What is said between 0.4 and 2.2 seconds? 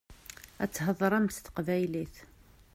Ad theḍṛem s teqbaylit.